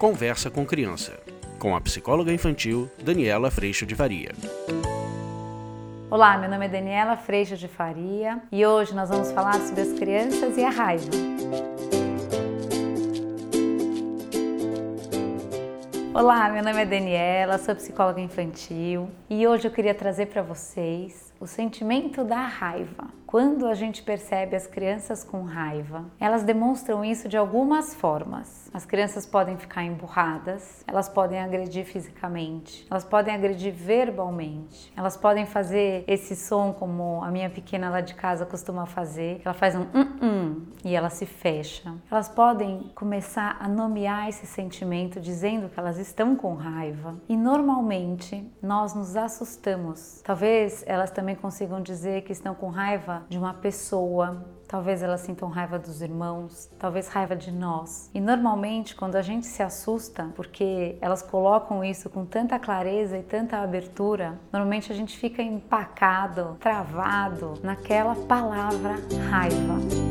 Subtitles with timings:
[0.00, 1.20] Conversa com Criança,
[1.58, 4.30] com a psicóloga infantil Daniela Freixo de Faria.
[6.10, 9.92] Olá, meu nome é Daniela Freixo de Faria e hoje nós vamos falar sobre as
[9.92, 11.10] crianças e a raiva.
[16.14, 21.29] Olá, meu nome é Daniela, sou psicóloga infantil e hoje eu queria trazer para vocês
[21.40, 23.08] o sentimento da raiva.
[23.26, 28.68] Quando a gente percebe as crianças com raiva, elas demonstram isso de algumas formas.
[28.74, 35.46] As crianças podem ficar emburradas, elas podem agredir fisicamente, elas podem agredir verbalmente, elas podem
[35.46, 39.86] fazer esse som como a minha pequena lá de casa costuma fazer, ela faz um
[39.94, 41.94] um, um e ela se fecha.
[42.10, 47.14] Elas podem começar a nomear esse sentimento dizendo que elas estão com raiva.
[47.28, 50.20] E normalmente nós nos assustamos.
[50.24, 55.48] Talvez elas também consigam dizer que estão com raiva de uma pessoa, talvez elas sintam
[55.48, 58.10] raiva dos irmãos, talvez raiva de nós.
[58.14, 63.22] E normalmente, quando a gente se assusta, porque elas colocam isso com tanta clareza e
[63.22, 68.94] tanta abertura, normalmente a gente fica empacado, travado naquela palavra
[69.30, 70.09] raiva.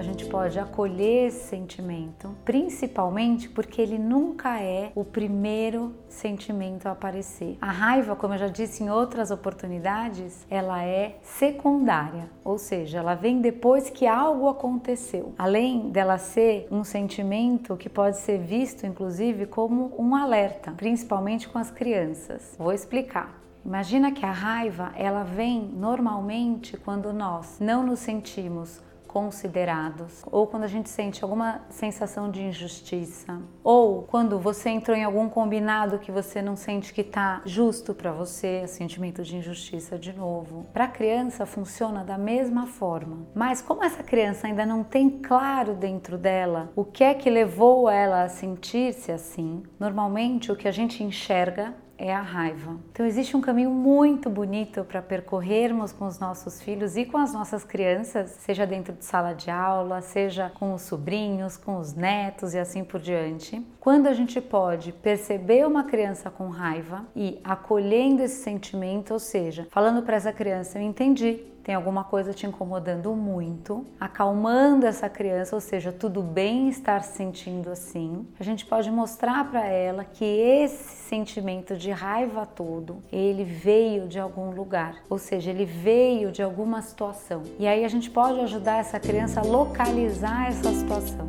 [0.00, 6.92] A gente pode acolher esse sentimento, principalmente porque ele nunca é o primeiro sentimento a
[6.92, 7.58] aparecer.
[7.60, 13.14] A raiva, como eu já disse em outras oportunidades, ela é secundária, ou seja, ela
[13.14, 15.34] vem depois que algo aconteceu.
[15.36, 21.58] Além dela ser um sentimento que pode ser visto inclusive como um alerta, principalmente com
[21.58, 22.54] as crianças.
[22.58, 23.38] Vou explicar.
[23.62, 30.62] Imagina que a raiva, ela vem normalmente quando nós não nos sentimos considerados, ou quando
[30.62, 36.12] a gente sente alguma sensação de injustiça, ou quando você entrou em algum combinado que
[36.12, 40.64] você não sente que está justo para você, sentimento de injustiça de novo.
[40.72, 45.74] Para a criança funciona da mesma forma, mas como essa criança ainda não tem claro
[45.74, 50.72] dentro dela o que é que levou ela a sentir-se assim, normalmente o que a
[50.72, 52.78] gente enxerga é a raiva.
[52.90, 57.34] Então existe um caminho muito bonito para percorrermos com os nossos filhos e com as
[57.34, 62.54] nossas crianças, seja dentro de sala de aula, seja com os sobrinhos, com os netos
[62.54, 63.62] e assim por diante.
[63.78, 69.66] Quando a gente pode perceber uma criança com raiva e acolhendo esse sentimento, ou seja,
[69.70, 71.40] falando para essa criança, eu entendi,
[71.70, 77.16] tem alguma coisa te incomodando muito, acalmando essa criança, ou seja, tudo bem estar se
[77.16, 78.26] sentindo assim.
[78.40, 84.18] A gente pode mostrar para ela que esse sentimento de raiva todo, ele veio de
[84.18, 87.44] algum lugar, ou seja, ele veio de alguma situação.
[87.56, 91.28] E aí a gente pode ajudar essa criança a localizar essa situação.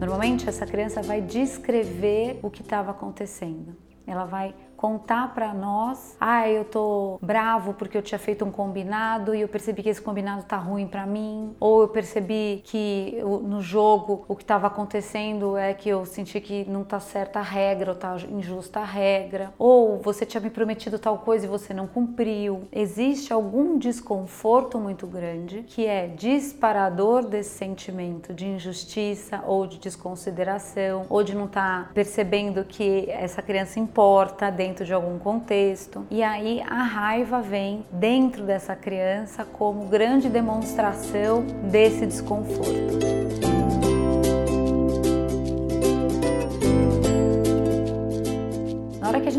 [0.00, 3.76] Normalmente essa criança vai descrever o que estava acontecendo.
[4.10, 9.34] Ela vai contar para nós, ah, eu tô bravo porque eu tinha feito um combinado
[9.34, 13.60] e eu percebi que esse combinado tá ruim para mim, ou eu percebi que no
[13.60, 17.90] jogo o que estava acontecendo é que eu senti que não tá certa a regra
[17.90, 21.86] ou tá injusta a regra, ou você tinha me prometido tal coisa e você não
[21.86, 22.62] cumpriu.
[22.72, 31.04] Existe algum desconforto muito grande que é disparador desse sentimento de injustiça ou de desconsideração
[31.10, 36.06] ou de não estar tá percebendo que essa criança importa dentro dentro de algum contexto.
[36.10, 43.69] E aí a raiva vem dentro dessa criança como grande demonstração desse desconforto.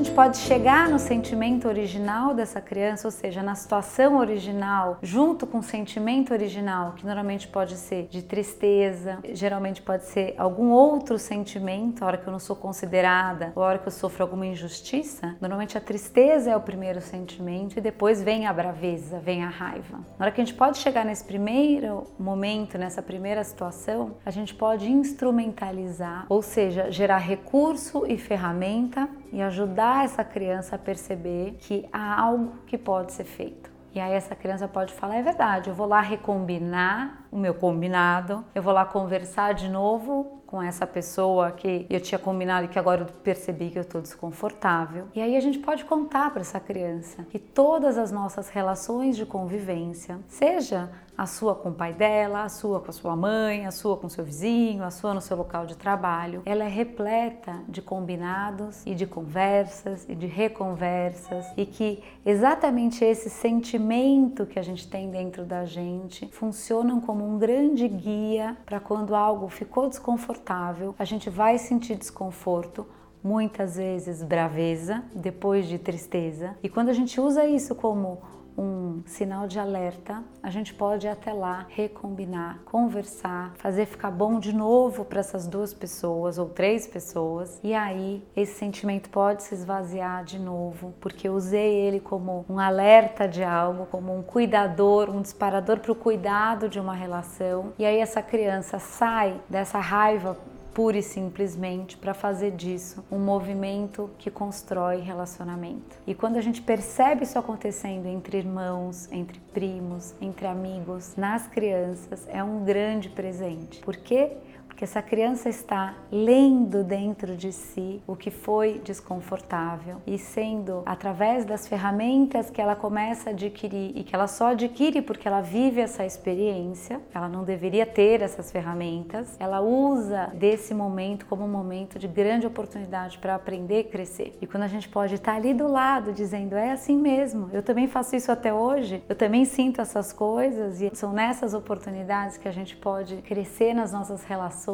[0.04, 5.60] Gente pode chegar no sentimento original dessa criança, ou seja, na situação original, junto com
[5.60, 12.02] o sentimento original, que normalmente pode ser de tristeza, geralmente pode ser algum outro sentimento,
[12.04, 15.36] a hora que eu não sou considerada, ou a hora que eu sofro alguma injustiça,
[15.40, 20.00] normalmente a tristeza é o primeiro sentimento e depois vem a braveza, vem a raiva.
[20.18, 24.56] Na hora que a gente pode chegar nesse primeiro momento, nessa primeira situação, a gente
[24.56, 31.88] pode instrumentalizar, ou seja, gerar recurso e ferramenta e ajudar essa criança a perceber que
[31.92, 33.70] há algo que pode ser feito.
[33.94, 38.46] E aí essa criança pode falar, é verdade, eu vou lá recombinar o meu combinado,
[38.56, 42.80] eu vou lá conversar de novo com essa pessoa que eu tinha combinado e que
[42.80, 45.08] agora eu percebi que eu estou desconfortável.
[45.14, 49.26] E aí a gente pode contar para essa criança que todas as nossas relações de
[49.26, 50.90] convivência, seja
[51.22, 54.10] a sua com o pai dela, a sua com a sua mãe, a sua com
[54.10, 58.96] seu vizinho, a sua no seu local de trabalho, ela é repleta de combinados e
[58.96, 65.46] de conversas e de reconversas e que exatamente esse sentimento que a gente tem dentro
[65.46, 71.60] da gente funcionam como um grande guia para quando algo ficou desconfortável, a gente vai
[71.60, 72.84] sentir desconforto
[73.24, 76.56] muitas vezes braveza depois de tristeza.
[76.64, 81.34] E quando a gente usa isso como um sinal de alerta, a gente pode até
[81.34, 87.60] lá, recombinar, conversar, fazer ficar bom de novo para essas duas pessoas ou três pessoas.
[87.64, 92.60] E aí esse sentimento pode se esvaziar de novo, porque eu usei ele como um
[92.60, 97.74] alerta de algo, como um cuidador, um disparador para o cuidado de uma relação.
[97.78, 100.38] E aí essa criança sai dessa raiva
[100.74, 105.98] pura e simplesmente para fazer disso um movimento que constrói relacionamento.
[106.08, 112.28] E quando a gente percebe isso acontecendo entre irmãos, entre primos, entre amigos, nas crianças,
[112.30, 113.80] é um grande presente.
[113.82, 114.38] Por quê?
[114.82, 121.46] Que essa criança está lendo dentro de si o que foi desconfortável e sendo através
[121.46, 125.82] das ferramentas que ela começa a adquirir e que ela só adquire porque ela vive
[125.82, 132.00] essa experiência, ela não deveria ter essas ferramentas, ela usa desse momento como um momento
[132.00, 134.36] de grande oportunidade para aprender e crescer.
[134.42, 137.88] E quando a gente pode estar ali do lado dizendo é assim mesmo, eu também
[137.88, 142.52] faço isso até hoje, eu também sinto essas coisas e são nessas oportunidades que a
[142.52, 144.71] gente pode crescer nas nossas relações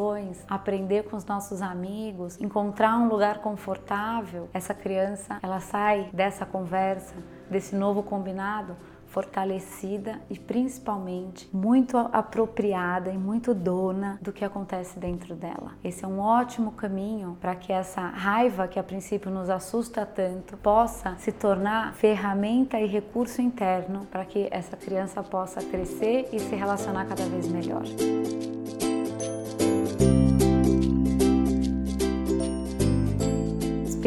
[0.47, 7.15] aprender com os nossos amigos, encontrar um lugar confortável, essa criança ela sai dessa conversa,
[7.49, 8.75] desse novo combinado
[9.07, 15.71] fortalecida e principalmente muito apropriada e muito dona do que acontece dentro dela.
[15.83, 20.57] Esse é um ótimo caminho para que essa raiva que a princípio nos assusta tanto
[20.57, 26.55] possa se tornar ferramenta e recurso interno para que essa criança possa crescer e se
[26.55, 27.83] relacionar cada vez melhor.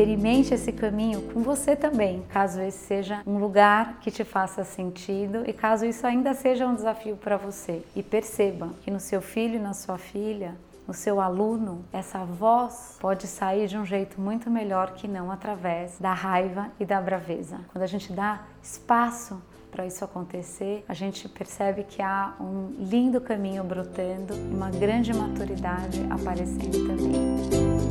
[0.00, 5.42] Experimente esse caminho com você também, caso esse seja um lugar que te faça sentido
[5.46, 7.82] e caso isso ainda seja um desafio para você.
[7.94, 10.54] E perceba que no seu filho, na sua filha,
[10.88, 15.98] no seu aluno, essa voz pode sair de um jeito muito melhor que não através
[15.98, 17.60] da raiva e da braveza.
[17.70, 23.20] Quando a gente dá espaço para isso acontecer, a gente percebe que há um lindo
[23.20, 27.90] caminho brotando, uma grande maturidade aparecendo também.